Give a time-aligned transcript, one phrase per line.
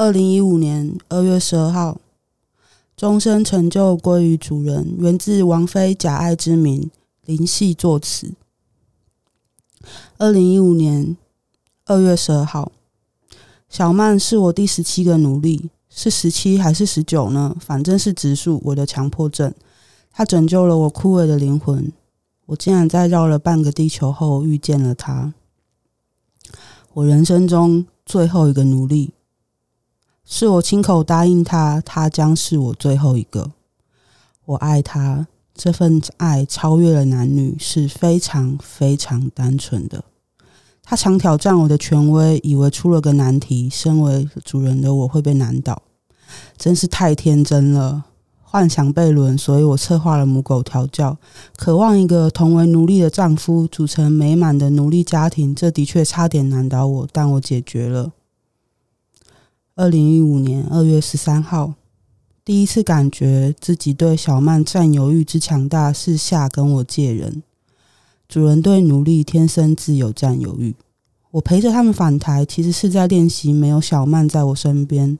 [0.00, 2.00] 二零一五年二月十二号，
[2.96, 6.90] 终身成就归于主人，源自王菲假爱之名，
[7.26, 8.32] 林夕作词。
[10.16, 11.18] 二零一五年
[11.84, 12.72] 二月十二号，
[13.68, 17.54] 小曼是我第十七个奴隶，是十七还是十九呢？
[17.60, 19.52] 反正是直数，我的强迫症。
[20.10, 21.92] 他拯救了我枯萎的灵魂，
[22.46, 25.34] 我竟然在绕了半个地球后遇见了他，
[26.94, 29.10] 我人生中最后一个奴隶。
[30.32, 33.50] 是我亲口答应他，他将是我最后一个。
[34.44, 40.04] 我爱他，这份爱超越了男女，是非常非常单纯的。
[40.84, 45.82] 他常挑战我的权威，以为出了个难题，身为主人的我会被难倒，
[46.56, 48.04] 真是太天真了。
[48.40, 51.18] 幻想被轮，所以我策划了母狗调教，
[51.56, 55.52] 渴望一个同为奴隶的丈夫，组成美满的奴隶家庭。
[55.52, 58.12] 这的确差点难倒我，但我解决了。
[59.80, 61.72] 二零一五年二月十三号，
[62.44, 67.42] 第一次感觉自己对小曼占有欲之强大，是下跟我借人。
[68.28, 70.74] 主人对奴隶天生自有占有欲。
[71.30, 75.18] 我陪着他们返台，其实是在练习没有小曼在我身边。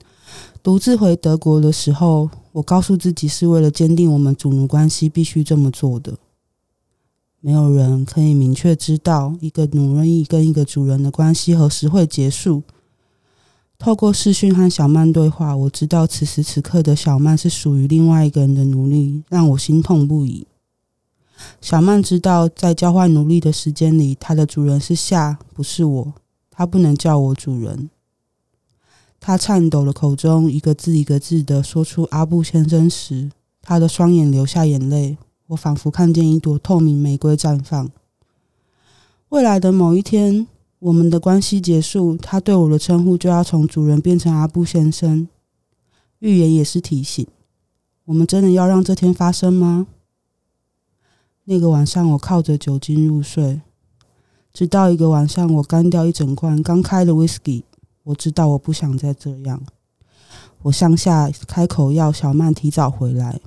[0.63, 6.19] 独自回德国的时候，我告诉自己是为了坚定我们主奴关系必须这么做的。
[7.41, 12.63] 没有人可以明确知道一个奴隶跟一个主人的关系何时会结束。
[13.81, 20.47] 透过视讯和小曼对话，我知道此时此刻的小曼是属于另外一个人的奴隶，让我心痛不已。
[21.63, 26.13] 小曼知道，在交换奴隶的时间里，她的主人是夏，不是我，
[26.51, 27.89] 她不能叫我主人。
[29.19, 33.31] 她颤抖的口中，一个字一个字的说出“阿布先生”时，
[33.63, 37.91] 她的双眼流下眼泪，我仿佛看见一朵透明玫瑰绽放。
[39.31, 40.47] 未来的某一天。
[40.81, 45.29] 我们的关系结束，他对我的称呼就要从主人变成阿布先生。
[46.21, 47.27] 预言也是提醒，
[48.07, 49.87] 我们真的要让这天发生吗？
[51.45, 53.61] 那个晚上，我靠着酒精入睡，
[54.53, 57.65] 直到一个晚上，我干掉一整罐刚开的威士忌。
[58.05, 59.63] 我知道我不想再这样，
[60.63, 63.39] 我向下开口要小曼提早回来。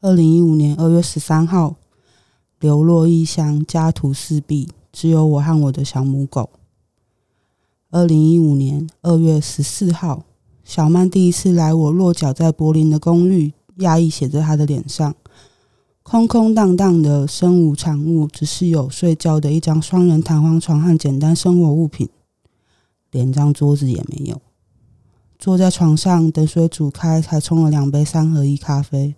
[0.00, 1.74] 二零一五年二月十三号，
[2.60, 4.68] 流落异乡，家徒四壁。
[4.94, 6.48] 只有我和我的小母狗。
[7.90, 10.22] 二零一五年二月十四号，
[10.62, 15.12] 小曼第一次来我落脚在柏林的公寓，压抑写在她的脸上，
[16.04, 22.08] 空空荡荡的，身无长物，只是有睡觉的一张双人弹簧床和简单生活物品，
[23.10, 24.40] 连张桌子也没有。
[25.40, 29.16] 坐在床上等水煮开，才冲了两杯三合一咖啡。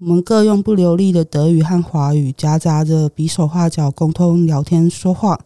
[0.00, 5.38] 我们各用不流利的德语和华语夹杂着比手画脚沟通聊天说话。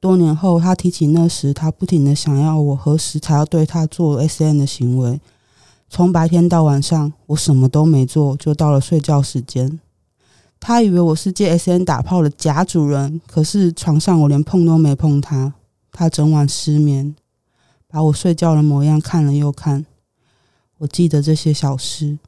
[0.00, 5.20] 多年后，他提起那时，他不停地想要我何时才要对他做 S N 的行为。
[5.90, 9.78] 从白天到晚上，我什么都没做，就到了睡觉时间。
[10.58, 15.52] 他以为我是借 S N 打炮的假主人，可是床上我连碰都没碰他。
[15.92, 17.14] 他整晚失眠，
[17.86, 19.84] 把我睡觉的模样看了又看。
[20.78, 22.18] 我记得这些小事。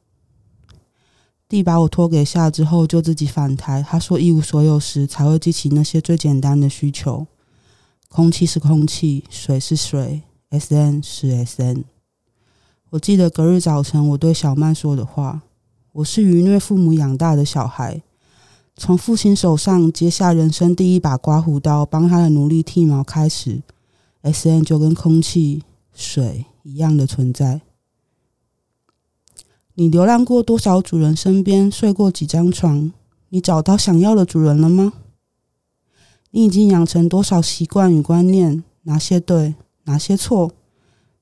[1.49, 3.81] 弟把我托给下之后，就自己返台。
[3.81, 7.25] 他说一无所有时，才会记起那些最简单的需求：
[8.07, 10.21] 空气是空气，水是水
[10.51, 11.85] ，SN 是 SN。
[12.91, 15.41] 我记得隔日早晨我对小曼说的话
[15.93, 17.99] ：“我是愚虐父母养大的小孩，
[18.75, 23.63] 从父亲手上接下人生第一把刮胡刀，帮他的奴隶剃毛开始
[24.21, 25.63] ，SN 就跟空气、
[25.95, 27.61] 水一样的存在。”
[29.79, 32.91] 你流浪过多少主人身边，睡过几张床？
[33.29, 34.91] 你找到想要的主人了吗？
[36.31, 38.61] 你已经养成多少习惯与观念？
[38.81, 40.51] 哪些对，哪些错？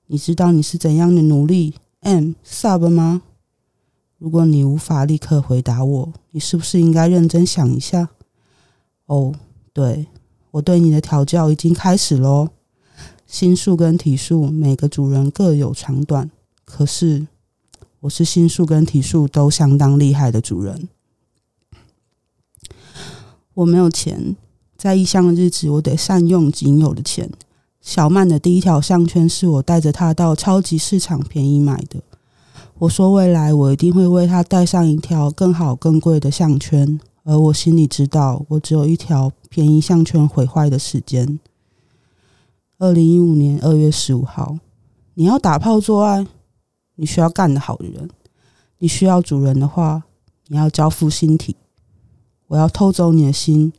[0.08, 3.22] 你知道你是怎样的努力 M sub 吗？
[4.18, 8.10] 如果你无法立刻回答我，你是不是应该认真想一下？
[9.06, 9.36] 哦，
[9.72, 10.08] 对，
[10.50, 12.50] 我对你的调教已经开始喽。
[13.28, 16.32] 心术跟体术，每个主人各有长短，
[16.66, 17.28] 可是。
[18.08, 20.88] 我是心术跟体术都相当厉害的主人。
[23.54, 24.38] 我没有钱，
[24.78, 27.30] 在异乡的日子，我得善用仅有的钱。
[27.82, 32.02] 小曼的第一条项圈是我带着她到超级市场便宜买的。
[32.80, 41.38] 我说未来我一定会为她戴上一条更好更贵的项圈，而我心里知道，我只有一条便宜项圈毁坏的时间。
[42.78, 44.60] 二零一五年二月十五号，
[45.16, 46.26] 你要打炮做爱？
[46.98, 48.10] 你需要干得好的人，
[48.80, 50.04] 你需要主人的话，
[50.48, 51.56] 你要交付心体。
[52.48, 53.74] 我要偷走你的心，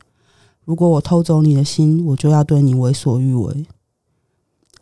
[0.65, 3.65] 如果我偷走你的心，我就要对你为所欲为。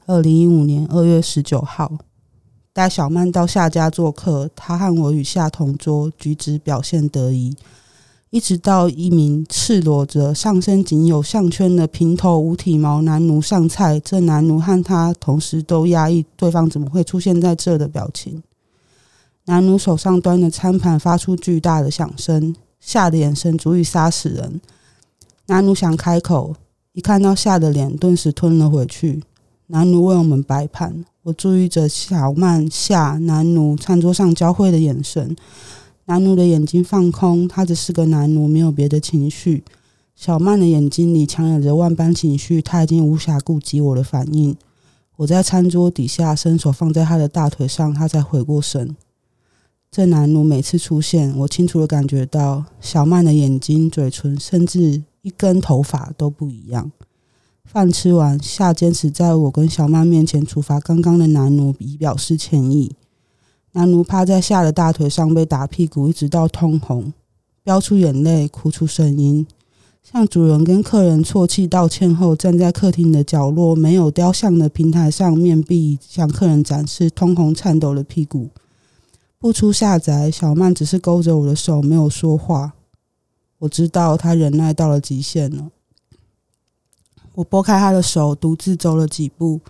[0.05, 1.97] 二零一五年二月十九号，
[2.73, 7.55] 带小曼到夏家做客，她和我与夏同桌，举止表现得宜。
[8.29, 18.43] 一直到一名赤裸着上身仅有项圈的平头无体毛男奴上菜，这男奴和他同时都压抑对方怎么会出现在这的表情。
[19.45, 24.59] 男奴手上端的餐盘发出巨大的响声，夏的眼神足以杀死人。
[25.45, 26.53] 男奴想开口，
[26.91, 29.23] 一看到夏的脸，顿时吞了回去。
[29.67, 35.33] 男奴为我们摆盘，我注意着小曼、夏、男奴餐桌上交汇的眼神。
[36.09, 39.65] 男奴的眼睛放空，他只是个男奴，没有别的情绪。
[40.15, 44.55] 小曼的眼睛里强忍着万般情绪，他已经无暇顾及我的反应。
[45.17, 48.95] 我在餐桌底下伸手放在他的大腿上，他才回过神。
[49.91, 56.89] 这男奴每次出现，我清楚地感觉到小曼的眼睛、嘴唇，甚至一根头发都不一样。
[57.65, 62.93] 饭吃完，夏坚持在我跟小曼面前处罚刚刚的男奴，以表示歉意。
[63.77, 67.13] 男奴趴在夏的大腿上，被打屁股，一直到通红，
[67.61, 69.45] 飙出眼泪，哭出声音，
[70.01, 78.49] 向主人跟客人啜泣道歉后，站在客厅的角落没有雕像的平台上，面壁向客人展示通红颤抖的屁股。
[79.37, 82.73] 不出下宅，小曼只是勾着我的手，没有说话。
[83.59, 85.69] 我知道她忍耐到了极限了。
[87.35, 89.61] 我拨开她的手，独自走了几步，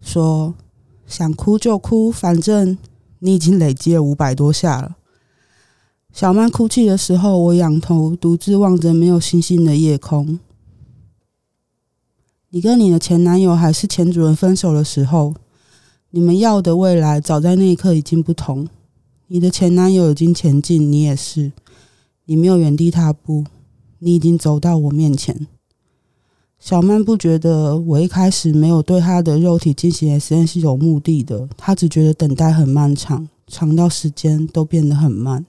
[0.00, 0.54] 说
[1.08, 2.78] ：“想哭就哭，反正……”
[3.20, 4.96] 你已经累积了五百多下了。
[6.12, 10.38] 小曼哭泣的时候，我仰头独自望着没有星星的夜空。
[12.50, 15.34] 你跟你的前男友还是前主人分手的时候，
[16.10, 18.66] 你们要的未来早在那一刻已经不同。
[19.26, 21.52] 你的前男友已经前进，你也是。
[22.24, 23.44] 你没有原地踏步，
[23.98, 25.46] 你已经走到我面前。
[26.58, 35.46] 小曼不觉得我一开始没有对她的肉体进行 SM 是有目的的，她只觉得等待很漫长，长到时间都变得很慢。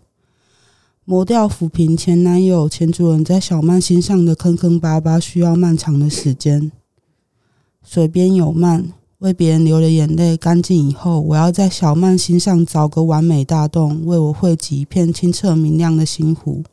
[1.05, 6.71] 磨掉抚平前男友、前主人在小曼心上的坑坑巴巴，需要漫长的时间。
[7.83, 16.63] 水边有曼，为别人流了眼泪干净以后，我要在小曼心上凿个完美大洞，为我汇集一片清澈明亮的心湖。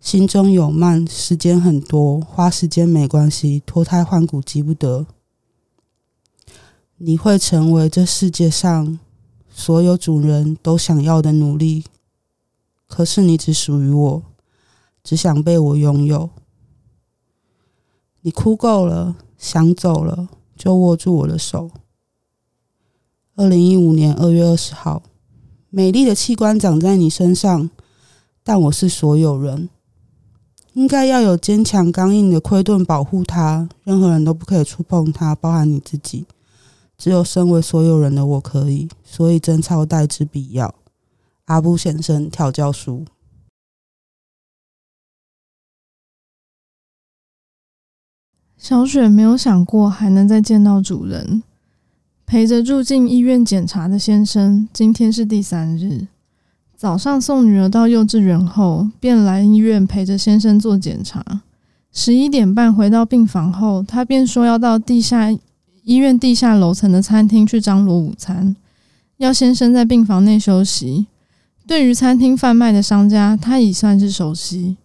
[0.00, 5.06] 心中有慢，时间很多，花时间没关系，脱胎换骨急不得。
[6.96, 8.98] 你会成为这世界上
[9.50, 11.84] 所有主人都想要的奴隶，
[12.88, 14.22] 可是你只属于我，
[15.04, 16.30] 只想被我拥有。
[18.22, 21.70] 你哭够了，想走了，就握住我的手。
[23.36, 25.02] 二零一五年二月二十号，
[25.68, 27.68] 美丽的器官长在你身上，
[28.42, 29.68] 但我是所有人。
[30.74, 36.26] 应该要有坚强刚硬的盔盾保护它，任何人都不可以触碰它，包含你自己。
[36.96, 40.74] 只有身为所有人的我可以，所以贞操带之必要。
[41.46, 43.04] 阿布先生调教书。
[48.56, 51.42] 小雪没有想过还能再见到主人，
[52.26, 56.06] 陪着住进医院检查的先生，今天是第三日。
[56.80, 61.42] 早上送女儿到幼稚园后，便来医院陪着先生做检查。
[61.92, 65.30] 十一点半回到病房后，他便说要到地下
[65.82, 68.56] 医院地下楼层的餐厅去张罗午餐，
[69.18, 71.06] 要先生在病房内休息。
[71.66, 74.78] 对于餐厅贩卖的商家，他已算是熟悉。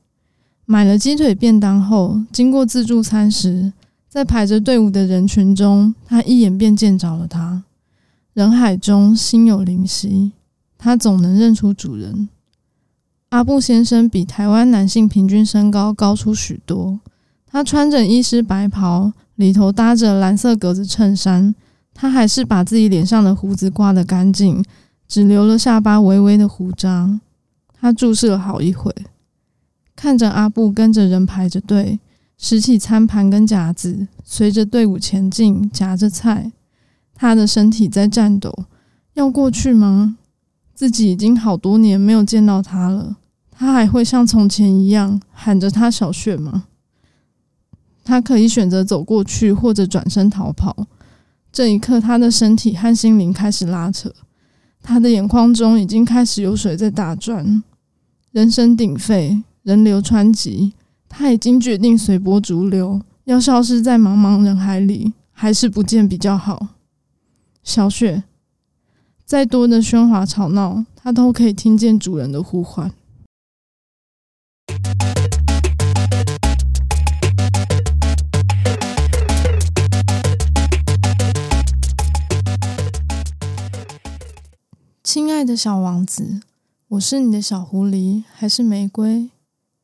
[0.65, 3.71] 买了鸡腿便当后，经过自助餐时，
[4.09, 7.63] 在排着队伍的人群中，他一眼便见着了他。
[8.33, 10.33] 人海中心有灵犀。
[10.77, 12.29] 他总能认出主人。
[13.29, 16.99] 阿布先生比台湾男性平均身高高出许多。
[17.45, 21.55] 他穿着医师白袍，里头搭着蓝色格子衬衫。
[21.93, 24.61] 他还是把自己脸上的胡子刮得干净，
[25.07, 27.21] 只留了下巴微微的胡渣。
[27.73, 28.93] 他注视了好一会，
[29.95, 31.99] 看着阿布跟着人排着队，
[32.37, 36.51] 拾起餐盘跟夹子，随着队伍前进，夹着菜。
[37.13, 38.65] 他的身体在颤抖，
[39.13, 40.17] 要过去吗？
[40.75, 43.15] 自己已经好多年没有见到他了，
[43.49, 46.65] 他还会像从前一样喊着他小雪吗？
[48.03, 50.85] 他可以选择走过去，或者转身逃跑。
[51.51, 54.13] 这一刻，他的身体和心灵开始拉扯，
[54.83, 57.63] 他的眼眶中已经开始有水在打转。
[58.31, 60.73] 人声鼎沸，人流湍急，
[61.07, 66.67] 他已经决定随波逐流，要消失在茫茫人海里，还是不见比较好。
[67.63, 68.23] 小雪。
[69.25, 72.93] 再多的喧哗吵闹，它都可以听见主人的呼唤。
[85.03, 86.41] 亲爱的小王子，
[86.89, 89.31] 我是你的小狐狸，还是玫瑰？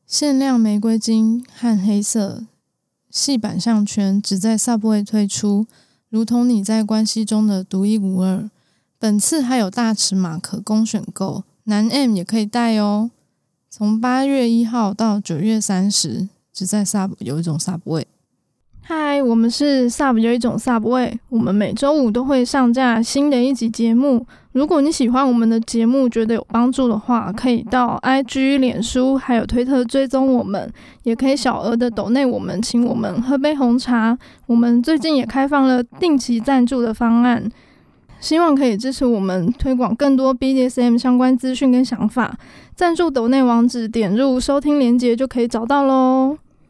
[0.06, 2.44] 限量玫瑰金和黑色
[3.10, 5.66] 细板项圈只在 Subway 推出，
[6.08, 8.48] 如同你在关系中的独一无二。
[9.02, 13.10] 本次还有大尺码可供选购，男 M 也可以戴哦。
[13.68, 18.04] 从八月一号到九月三十，只在 Sub 有一种 Subway。
[18.80, 24.24] 嗨，我们是 Sub 有一种 Subway，我们每周五都会上架新的一集节目。
[24.52, 34.16] 如果你喜欢我们的节目，觉得有帮助的话，可以到 IG、脸书还有推特追踪我们，也可以小额的抖内我们，请我们喝杯红茶。
[34.46, 37.50] 我们最近也开放了定期赞助的方案，
[38.22, 42.38] 希望可以支持我们推广更多 BDSM 相关资讯跟想法。
[42.76, 46.38] 赞助抖内网址点入收听链接就可以找到喽。